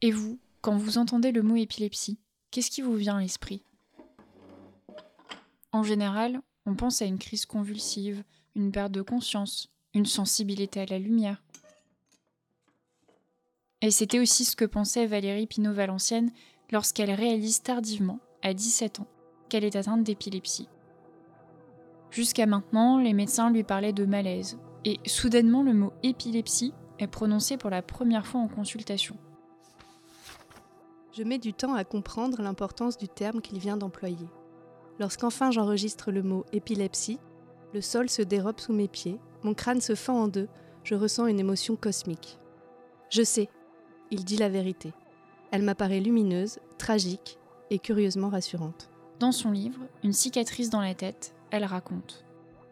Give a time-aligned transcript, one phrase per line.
[0.00, 2.18] Et vous, quand vous entendez le mot épilepsie,
[2.50, 3.62] qu'est-ce qui vous vient à l'esprit?
[5.72, 8.22] En général, on pense à une crise convulsive,
[8.54, 11.42] une perte de conscience, une sensibilité à la lumière.
[13.80, 16.30] Et c'était aussi ce que pensait Valérie Pinault-Valencienne
[16.70, 19.08] lorsqu'elle réalise tardivement, à 17 ans,
[19.48, 20.68] qu'elle est atteinte d'épilepsie.
[22.10, 27.56] Jusqu'à maintenant, les médecins lui parlaient de malaise, et soudainement le mot épilepsie est prononcé
[27.56, 29.16] pour la première fois en consultation.
[31.18, 34.28] Je mets du temps à comprendre l'importance du terme qu'il vient d'employer.
[35.00, 37.18] Lorsqu'enfin j'enregistre le mot épilepsie,
[37.74, 40.46] le sol se dérobe sous mes pieds, mon crâne se fend en deux,
[40.84, 42.38] je ressens une émotion cosmique.
[43.10, 43.48] Je sais,
[44.12, 44.92] il dit la vérité.
[45.50, 47.40] Elle m'apparaît lumineuse, tragique
[47.70, 48.88] et curieusement rassurante.
[49.18, 52.24] Dans son livre, Une cicatrice dans la tête, elle raconte.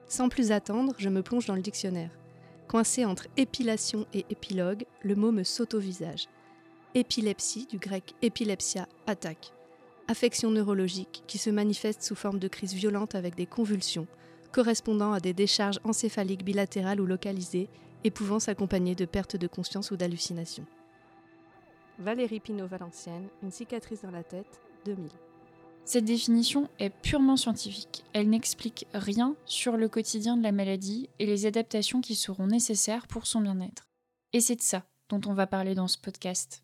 [0.07, 2.13] Sans plus attendre, je me plonge dans le dictionnaire.
[2.69, 6.29] Coincé entre épilation et épilogue, le mot me saute au visage.
[6.97, 9.53] Épilepsie, du grec epilepsia, attaque.
[10.09, 14.07] Affection neurologique qui se manifeste sous forme de crise violente avec des convulsions,
[14.51, 17.69] correspondant à des décharges encéphaliques bilatérales ou localisées
[18.03, 20.65] et pouvant s'accompagner de perte de conscience ou d'hallucination.
[21.99, 25.11] Valérie Pinault-Valencienne, Une cicatrice dans la tête, 2000.
[25.85, 28.05] Cette définition est purement scientifique.
[28.15, 33.07] Elle n'explique rien sur le quotidien de la maladie et les adaptations qui seront nécessaires
[33.07, 33.87] pour son bien-être.
[34.33, 36.63] Et c'est de ça dont on va parler dans ce podcast.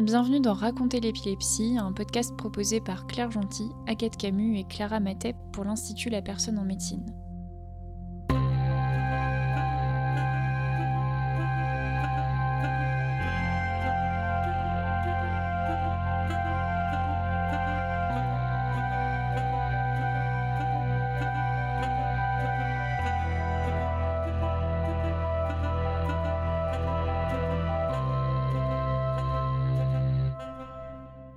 [0.00, 5.34] Bienvenue dans Raconter l'épilepsie, un podcast proposé par Claire Gentil, Agathe Camus et Clara Matet
[5.52, 7.04] pour l'Institut La Personne en Médecine.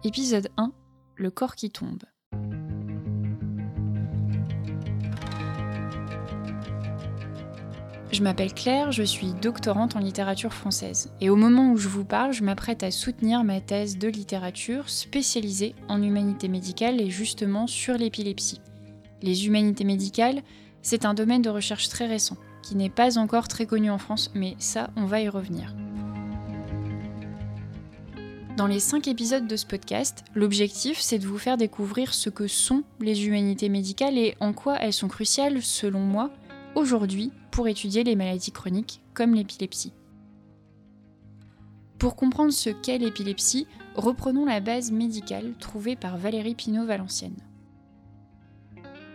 [0.04, 0.72] Épisode 1
[1.16, 2.02] Le corps qui tombe.
[8.12, 11.14] Je m'appelle Claire, je suis doctorante en littérature française.
[11.22, 14.90] Et au moment où je vous parle, je m'apprête à soutenir ma thèse de littérature
[14.90, 18.60] spécialisée en humanité médicale et justement sur l'épilepsie.
[19.22, 20.42] Les humanités médicales,
[20.82, 24.32] c'est un domaine de recherche très récent, qui n'est pas encore très connu en France,
[24.34, 25.76] mais ça, on va y revenir.
[28.58, 32.48] Dans les cinq épisodes de ce podcast, l'objectif c'est de vous faire découvrir ce que
[32.48, 36.32] sont les humanités médicales et en quoi elles sont cruciales, selon moi,
[36.76, 39.94] aujourd'hui pour étudier les maladies chroniques comme l'épilepsie.
[41.98, 47.38] Pour comprendre ce qu'est l'épilepsie, reprenons la base médicale trouvée par Valérie Pinault-Valencienne.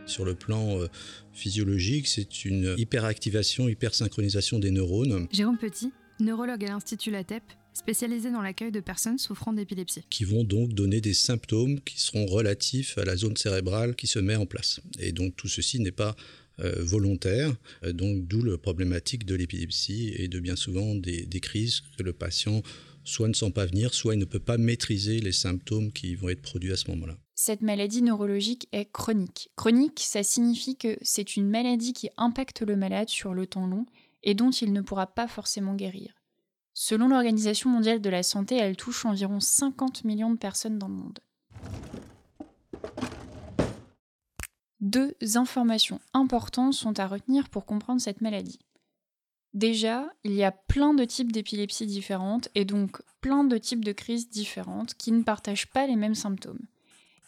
[0.07, 0.87] Sur le plan euh,
[1.33, 5.27] physiologique, c'est une hyperactivation, hypersynchronisation des neurones.
[5.33, 7.43] Jérôme Petit, neurologue à l'Institut LATEP,
[7.77, 10.05] spécialisé dans l'accueil de personnes souffrant d'épilepsie.
[10.11, 14.19] Qui vont donc donner des symptômes qui seront relatifs à la zone cérébrale qui se
[14.19, 14.81] met en place.
[14.99, 16.17] Et donc tout ceci n'est pas
[16.61, 17.55] euh, volontaire,
[17.85, 22.03] euh, donc d'où la problématique de l'épilepsie et de bien souvent des, des, crises que
[22.03, 22.63] le patient
[23.05, 26.31] soit ne sent pas venir, soit il ne peut pas maîtriser les symptômes qui vont
[26.31, 27.19] être produits à ce moment-là.
[27.35, 29.51] Cette maladie neurologique est chronique.
[29.55, 33.85] Chronique, ça signifie que c'est une maladie qui impacte le malade sur le temps long
[34.23, 36.16] et dont il ne pourra pas forcément guérir.
[36.79, 40.95] Selon l'Organisation mondiale de la santé, elle touche environ 50 millions de personnes dans le
[40.95, 41.21] monde.
[44.81, 48.59] Deux informations importantes sont à retenir pour comprendre cette maladie.
[49.55, 53.93] Déjà, il y a plein de types d'épilepsie différentes et donc plein de types de
[53.93, 56.67] crises différentes qui ne partagent pas les mêmes symptômes.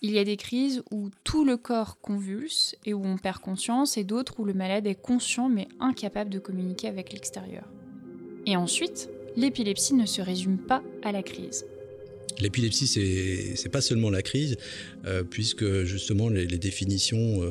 [0.03, 3.97] Il y a des crises où tout le corps convulse et où on perd conscience
[3.97, 7.66] et d'autres où le malade est conscient mais incapable de communiquer avec l'extérieur.
[8.44, 11.65] Et ensuite, l'épilepsie ne se résume pas à la crise.
[12.41, 12.87] L'épilepsie,
[13.56, 14.56] c'est pas seulement la crise,
[15.06, 17.50] euh, puisque justement les, définitions euh,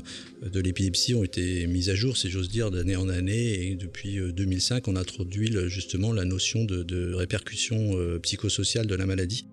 [0.50, 3.72] de l'épilepsie ont été mises à jour, si j'ose dire, d'année en année.
[3.72, 9.06] Et depuis 2005, euh, on a introduit justement la notion de répercussion psychosociale de la
[9.06, 9.46] maladie.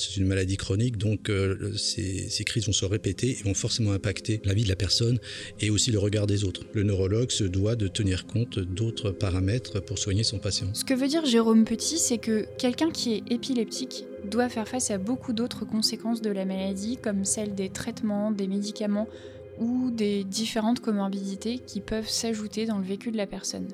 [0.00, 3.92] C'est une maladie chronique, donc euh, ces, ces, crises vont se répéter et vont forcément
[3.92, 5.18] impacter la vie de la personne
[5.60, 6.62] et aussi le regard des autres.
[6.72, 10.68] Le neurologue se doit de tenir compte d'autres paramètres pour soigner son patient.
[10.72, 14.90] Ce que veut dire Jérôme Petit, c'est que quelqu'un qui est épileptique doit faire face
[14.90, 19.06] à beaucoup d'autres conséquences de la maladie, comme celles des traitements, des médicaments
[19.58, 23.68] ou des différentes comorbidités qui peuvent s'ajouter dans le vécu de la personne.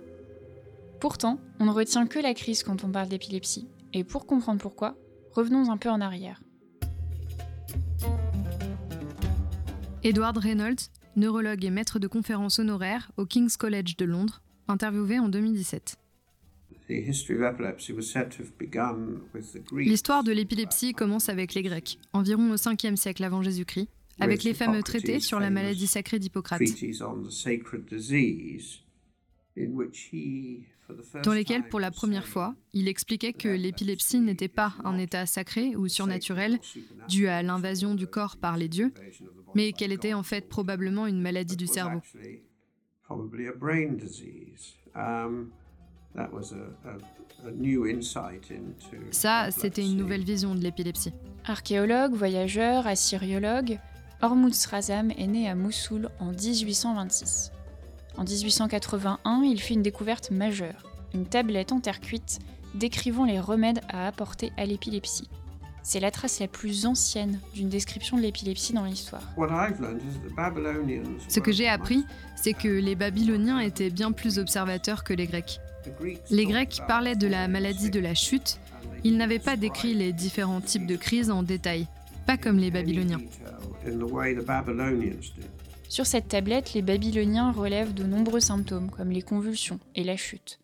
[0.98, 3.68] Pourtant, on ne retient que la crise quand on parle d'épilepsie.
[3.92, 4.96] Et pour comprendre pourquoi,
[5.36, 6.42] Revenons un peu en arrière.
[10.02, 15.28] Edward Reynolds, neurologue et maître de conférences honoraire au King's College de Londres, interviewé en
[15.28, 15.98] 2017.
[19.72, 23.88] L'histoire de l'épilepsie commence avec les Grecs, environ au 5e siècle avant Jésus-Christ,
[24.18, 26.62] avec les fameux traités sur la maladie sacrée d'Hippocrate,
[31.22, 35.76] dans lesquels, pour la première fois, il expliquait que l'épilepsie n'était pas un état sacré
[35.76, 36.58] ou surnaturel
[37.08, 38.92] dû à l'invasion du corps par les dieux,
[39.54, 42.00] mais qu'elle était en fait probablement une maladie du cerveau.
[49.10, 51.12] Ça, c'était une nouvelle vision de l'épilepsie.
[51.44, 53.78] Archéologue, voyageur, assyriologue,
[54.22, 57.52] Hormuz Razam est né à Mossoul en 1826.
[58.16, 62.38] En 1881, il fit une découverte majeure, une tablette en terre cuite
[62.74, 65.28] décrivant les remèdes à apporter à l'épilepsie.
[65.82, 69.22] C'est la trace la plus ancienne d'une description de l'épilepsie dans l'histoire.
[71.28, 72.04] Ce que j'ai appris,
[72.34, 75.60] c'est que les Babyloniens étaient bien plus observateurs que les Grecs.
[76.30, 78.58] Les Grecs parlaient de la maladie de la chute,
[79.04, 81.86] ils n'avaient pas décrit les différents types de crises en détail,
[82.26, 83.20] pas comme les Babyloniens.
[85.88, 90.58] Sur cette tablette, les Babyloniens relèvent de nombreux symptômes comme les convulsions et la chute.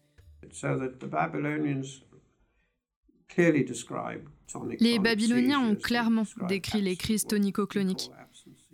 [4.80, 8.10] Les Babyloniens ont clairement décrit les crises tonico-cloniques.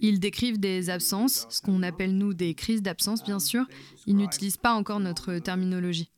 [0.01, 3.67] Ils décrivent des absences, ce qu'on appelle nous des crises d'absence bien sûr,
[4.07, 6.11] ils n'utilisent pas encore notre terminologie.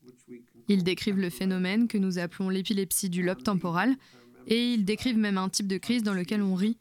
[0.68, 3.96] Ils décrivent le phénomène que nous appelons l'épilepsie du lobe temporal,
[4.46, 6.78] et ils décrivent même un type de crise dans lequel on rit,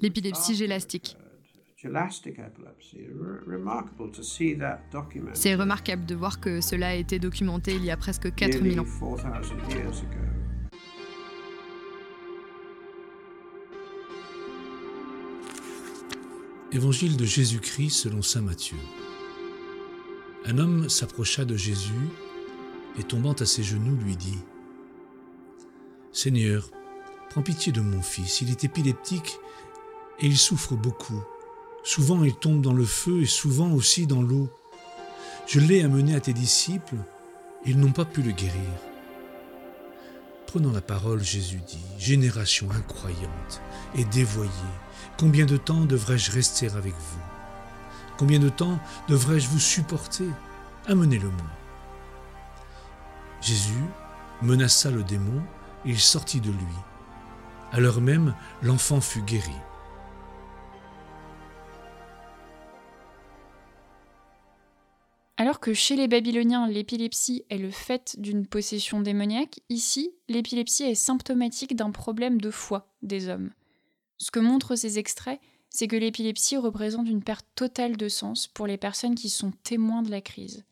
[0.00, 1.16] l'épilepsie gélastique.
[5.32, 8.84] C'est remarquable de voir que cela a été documenté il y a presque 4000 ans.
[16.72, 18.76] Évangile de Jésus-Christ selon Saint Matthieu.
[20.44, 22.10] Un homme s'approcha de Jésus
[22.98, 24.38] et tombant à ses genoux lui dit
[26.12, 26.70] Seigneur,
[27.30, 29.38] prends pitié de mon fils, il est épileptique
[30.18, 31.22] et il souffre beaucoup.
[31.82, 34.48] Souvent il tombe dans le feu et souvent aussi dans l'eau.
[35.46, 36.96] Je l'ai amené à tes disciples,
[37.64, 38.70] ils n'ont pas pu le guérir.
[40.46, 43.60] Prenant la parole, Jésus dit, Génération incroyante
[43.94, 44.50] et dévoyée,
[45.18, 47.20] combien de temps devrais-je rester avec vous?
[48.18, 48.78] Combien de temps
[49.08, 50.28] devrais-je vous supporter?
[50.86, 51.46] Amenez-le-moi.
[53.40, 53.84] Jésus
[54.42, 55.40] menaça le démon
[55.84, 56.76] et il sortit de lui.
[57.72, 59.54] À l'heure même, l'enfant fut guéri.
[65.40, 70.94] Alors que chez les Babyloniens, l'épilepsie est le fait d'une possession démoniaque, ici, l'épilepsie est
[70.94, 73.50] symptomatique d'un problème de foi des hommes.
[74.18, 75.40] Ce que montrent ces extraits,
[75.70, 80.02] c'est que l'épilepsie représente une perte totale de sens pour les personnes qui sont témoins
[80.02, 80.66] de la crise.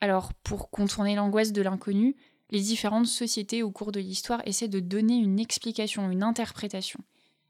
[0.00, 2.14] Alors, pour contourner l'angoisse de l'inconnu,
[2.52, 7.00] les différentes sociétés au cours de l'histoire essaient de donner une explication, une interprétation.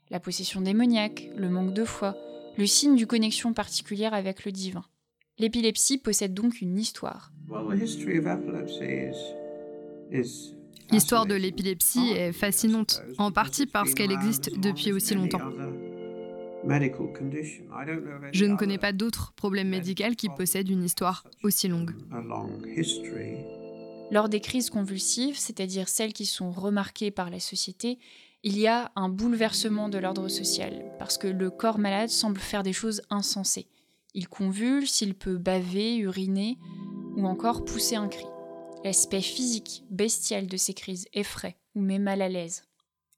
[0.09, 2.17] La possession démoniaque, le manque de foi,
[2.57, 4.87] le signe d'une connexion particulière avec le divin.
[5.39, 7.31] L'épilepsie possède donc une histoire.
[10.91, 15.51] L'histoire de l'épilepsie est fascinante, en partie parce qu'elle existe depuis aussi longtemps.
[18.33, 21.95] Je ne connais pas d'autres problèmes médicaux qui possèdent une histoire aussi longue.
[24.11, 27.99] Lors des crises convulsives, c'est-à-dire celles qui sont remarquées par la société,
[28.43, 32.63] il y a un bouleversement de l'ordre social, parce que le corps malade semble faire
[32.63, 33.67] des choses insensées.
[34.17, 36.57] Il convulse, il peut baver, uriner
[37.17, 38.25] ou encore pousser un cri.
[38.83, 42.65] L'aspect physique, bestial de ces crises effraie ou met mal à l'aise.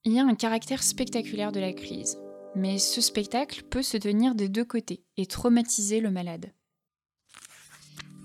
[0.03, 2.19] Il y a un caractère spectaculaire de la crise,
[2.57, 6.53] mais ce spectacle peut se tenir des deux côtés et traumatiser le malade.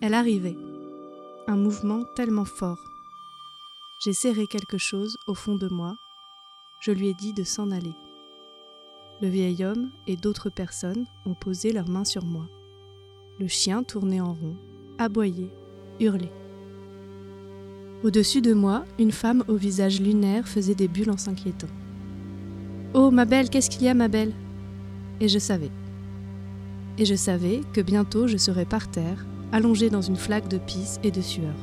[0.01, 0.57] Elle arrivait.
[1.45, 2.79] Un mouvement tellement fort.
[4.03, 5.93] J'ai serré quelque chose au fond de moi.
[6.81, 7.93] Je lui ai dit de s'en aller.
[9.21, 12.47] Le vieil homme et d'autres personnes ont posé leurs mains sur moi.
[13.39, 14.55] Le chien tournait en rond,
[14.99, 15.49] aboyait,
[15.99, 16.31] hurlait.
[18.03, 21.67] Au-dessus de moi, une femme au visage lunaire faisait des bulles en s'inquiétant.
[22.93, 24.33] Oh, ma belle, qu'est-ce qu'il y a, ma belle?
[25.19, 25.71] Et je savais.
[26.99, 30.99] Et je savais que bientôt je serais par terre, allongée dans une flaque de pisse
[31.01, 31.55] et de sueur.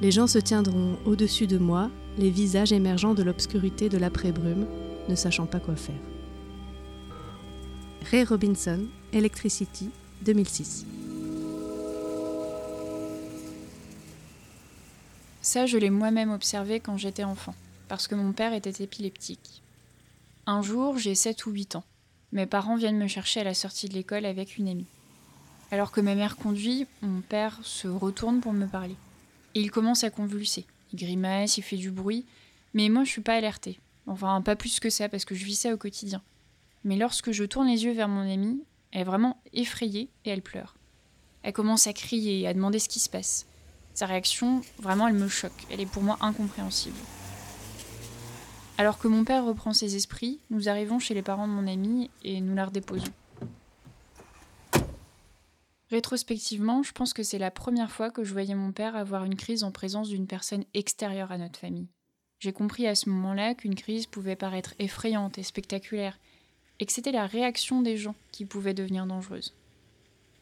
[0.00, 4.66] Les gens se tiendront au-dessus de moi, les visages émergeant de l'obscurité de l'après-brume,
[5.08, 5.94] ne sachant pas quoi faire.
[8.10, 9.90] Ray Robinson, Electricity,
[10.22, 10.86] 2006.
[15.40, 17.54] Ça, je l'ai moi-même observé quand j'étais enfant,
[17.88, 19.62] parce que mon père était épileptique.
[20.46, 21.84] Un jour, j'ai 7 ou 8 ans.
[22.32, 24.86] Mes parents viennent me chercher à la sortie de l'école avec une amie.
[25.70, 28.96] Alors que ma mère conduit, mon père se retourne pour me parler.
[29.54, 30.64] Et il commence à convulser.
[30.92, 32.24] Il grimace, il fait du bruit,
[32.74, 33.78] mais moi je suis pas alertée.
[34.06, 36.22] Enfin, pas plus que ça, parce que je vis ça au quotidien.
[36.84, 40.42] Mais lorsque je tourne les yeux vers mon amie, elle est vraiment effrayée et elle
[40.42, 40.76] pleure.
[41.42, 43.46] Elle commence à crier et à demander ce qui se passe.
[43.94, 45.66] Sa réaction, vraiment, elle me choque.
[45.70, 46.96] Elle est pour moi incompréhensible.
[48.78, 52.10] Alors que mon père reprend ses esprits, nous arrivons chez les parents de mon amie
[52.22, 53.12] et nous la redéposons.
[55.90, 59.36] Rétrospectivement, je pense que c'est la première fois que je voyais mon père avoir une
[59.36, 61.88] crise en présence d'une personne extérieure à notre famille.
[62.38, 66.18] J'ai compris à ce moment-là qu'une crise pouvait paraître effrayante et spectaculaire,
[66.82, 69.54] et que c'était la réaction des gens qui pouvait devenir dangereuse.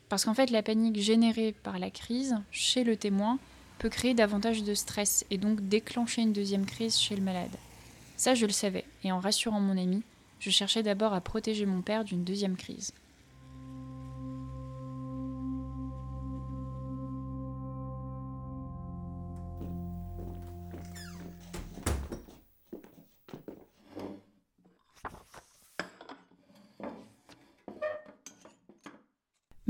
[0.08, 3.38] Parce qu'en fait, la panique générée par la crise chez le témoin
[3.78, 7.54] peut créer davantage de stress et donc déclencher une deuxième crise chez le malade.
[8.16, 10.02] Ça, je le savais, et en rassurant mon ami,
[10.38, 12.94] je cherchais d'abord à protéger mon père d'une deuxième crise.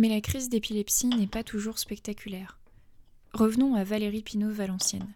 [0.00, 2.58] Mais la crise d'épilepsie n'est pas toujours spectaculaire.
[3.34, 5.12] Revenons à Valérie Pinault-Valencienne.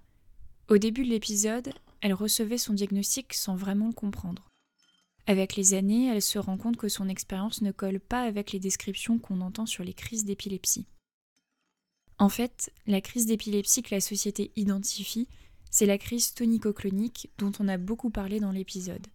[0.68, 1.72] Au début de l'épisode,
[2.02, 4.50] elle recevait son diagnostic sans vraiment le comprendre.
[5.26, 8.58] Avec les années, elle se rend compte que son expérience ne colle pas avec les
[8.58, 10.84] descriptions qu'on entend sur les crises d'épilepsie.
[12.18, 15.28] En fait, la crise d'épilepsie que la société identifie,
[15.70, 19.06] c'est la crise tonico-clonique dont on a beaucoup parlé dans l'épisode.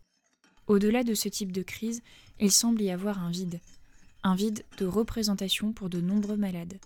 [0.65, 2.01] Au-delà de ce type de crise,
[2.39, 3.59] il semble y avoir un vide,
[4.23, 6.79] un vide de représentation pour de nombreux malades.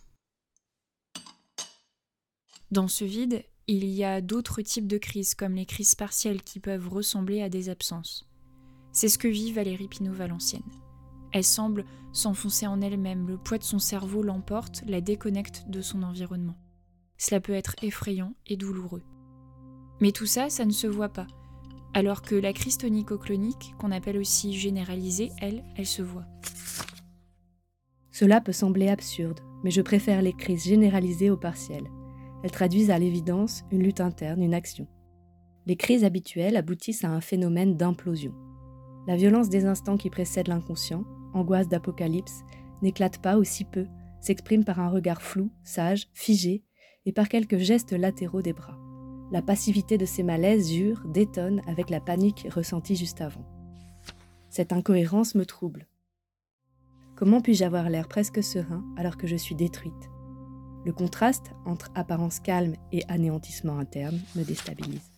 [2.72, 6.60] Dans ce vide, il y a d'autres types de crises, comme les crises partielles qui
[6.60, 8.28] peuvent ressembler à des absences.
[8.92, 10.62] C'est ce que vit Valérie Pinault-Valencienne.
[11.32, 16.04] Elle semble s'enfoncer en elle-même, le poids de son cerveau l'emporte, la déconnecte de son
[16.04, 16.58] environnement.
[17.18, 19.04] Cela peut être effrayant et douloureux.
[20.00, 21.28] Mais tout ça, ça ne se voit pas,
[21.94, 26.26] alors que la crise tonico-clonique, qu'on appelle aussi généralisée, elle, elle se voit.
[28.14, 31.90] Cela peut sembler absurde, mais je préfère les crises généralisées aux partielles.
[32.44, 34.88] Elles traduisent à l'évidence une lutte interne, une action.
[35.66, 38.34] Les crises habituelles aboutissent à un phénomène d'implosion.
[39.08, 42.44] La violence des instants qui précèdent l'inconscient, angoisse d'apocalypse,
[42.84, 43.88] n'éclate pas aussi peu,
[44.22, 46.64] s'exprime par un regard flou, sage, figé,
[47.06, 48.78] et par quelques gestes latéraux des bras.
[49.32, 53.46] La passivité de ces malaises jure, détonne avec la panique ressentie juste avant.
[54.50, 55.88] Cette incohérence me trouble.
[57.24, 60.10] Comment puis-je avoir l'air presque serein alors que je suis détruite?
[60.84, 65.10] Le contraste entre apparence calme et anéantissement interne me déstabilise.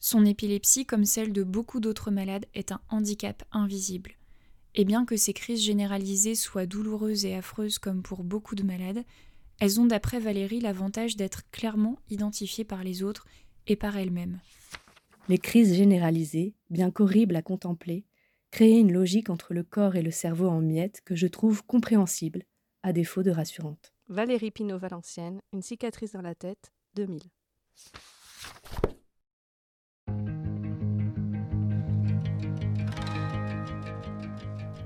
[0.00, 4.10] Son épilepsie, comme celle de beaucoup d'autres malades, est un handicap invisible.
[4.74, 9.04] Et bien que ces crises généralisées soient douloureuses et affreuses comme pour beaucoup de malades,
[9.60, 13.28] elles ont d'après Valérie l'avantage d'être clairement identifiées par les autres
[13.68, 14.40] et par elles-mêmes.
[15.28, 18.04] Les crises généralisées, bien qu'horribles à contempler,
[18.50, 22.42] créer une logique entre le corps et le cerveau en miettes que je trouve compréhensible,
[22.82, 23.92] à défaut de rassurante.
[24.08, 27.22] Valérie Pinault-Valencienne, Une cicatrice dans la tête, 2000.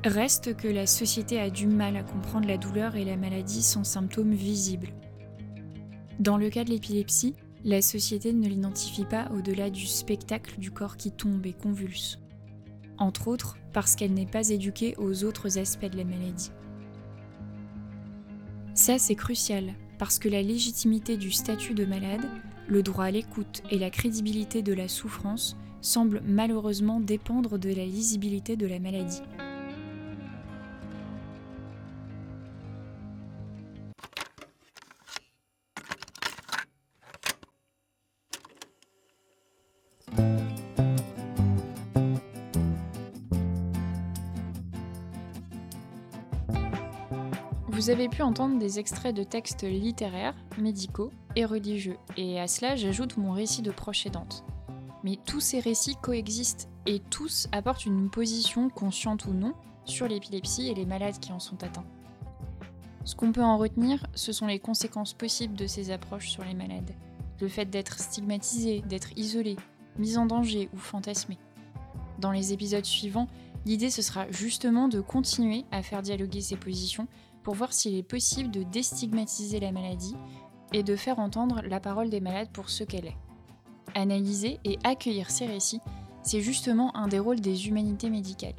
[0.05, 3.85] Reste que la société a du mal à comprendre la douleur et la maladie sans
[3.85, 4.93] symptômes visibles.
[6.19, 10.99] Dans le cas de l'épilepsie, la société ne l'identifie pas au-delà du spectacle du corps
[10.99, 12.19] qui tombe et convulse
[12.99, 16.51] entre autres parce qu'elle n'est pas éduquée aux autres aspects de la maladie.
[18.75, 22.27] Ça, c'est crucial, parce que la légitimité du statut de malade,
[22.67, 27.85] le droit à l'écoute et la crédibilité de la souffrance semblent malheureusement dépendre de la
[27.85, 29.23] lisibilité de la maladie.
[47.85, 52.77] Vous avez pu entendre des extraits de textes littéraires, médicaux et religieux, et à cela
[52.77, 54.43] j'ajoute mon récit de proche aidante.
[55.03, 59.53] Mais tous ces récits coexistent et tous apportent une position, consciente ou non,
[59.85, 61.85] sur l'épilepsie et les malades qui en sont atteints.
[63.05, 66.55] Ce qu'on peut en retenir, ce sont les conséquences possibles de ces approches sur les
[66.55, 66.95] malades.
[67.39, 69.57] Le fait d'être stigmatisé, d'être isolé,
[69.99, 71.37] mis en danger ou fantasmé.
[72.19, 73.29] Dans les épisodes suivants,
[73.67, 77.09] l'idée ce sera justement de continuer à faire dialoguer ces positions
[77.45, 80.17] pour voir s'il est possible de déstigmatiser la maladie
[80.73, 83.17] et de faire entendre la parole des malades pour ce qu'elle est.
[83.95, 85.81] Analyser et accueillir ces récits,
[86.23, 88.57] c'est justement un des rôles des humanités médicales.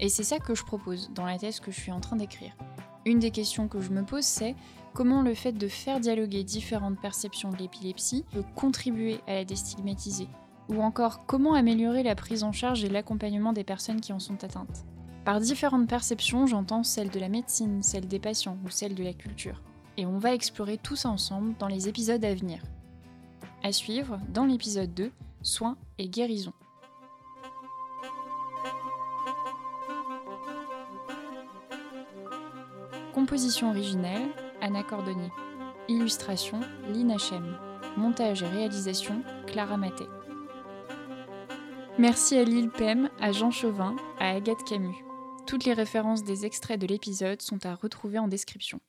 [0.00, 2.56] Et c'est ça que je propose dans la thèse que je suis en train d'écrire.
[3.04, 4.54] Une des questions que je me pose, c'est
[4.94, 10.28] comment le fait de faire dialoguer différentes perceptions de l'épilepsie peut contribuer à la déstigmatiser?
[10.68, 14.44] Ou encore, comment améliorer la prise en charge et l'accompagnement des personnes qui en sont
[14.44, 14.84] atteintes?
[15.28, 19.12] Par différentes perceptions, j'entends celle de la médecine, celle des patients ou celle de la
[19.12, 19.60] culture.
[19.98, 22.62] Et on va explorer tout ça ensemble dans les épisodes à venir.
[23.62, 26.54] À suivre, dans l'épisode 2, Soins et guérison.
[33.12, 34.30] Composition originelle,
[34.62, 35.30] Anna Cordonnier.
[35.88, 37.54] Illustration, Lina Chem.
[37.98, 40.06] Montage et réalisation, Clara Maté.
[41.98, 45.04] Merci à Lille Pem, à Jean Chauvin, à Agathe Camus.
[45.48, 48.80] Toutes les références des extraits de l'épisode sont à retrouver en description.